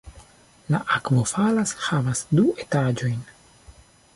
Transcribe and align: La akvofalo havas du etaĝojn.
La 0.75 0.77
akvofalo 0.95 1.65
havas 1.89 2.25
du 2.39 2.47
etaĝojn. 2.65 3.21